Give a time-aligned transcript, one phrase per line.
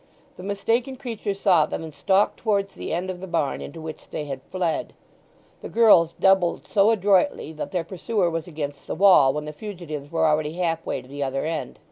[0.35, 4.09] The mistaken creature saw them, and stalked towards the end of the barn into which
[4.09, 4.93] they had fled.
[5.61, 10.11] The girls doubled so adroitly that their pursuer was against the wall when the fugitives
[10.11, 11.77] were already half way to the other end.